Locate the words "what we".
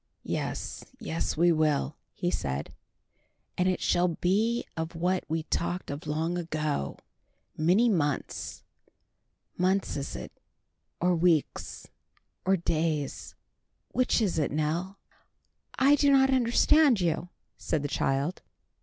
4.95-5.43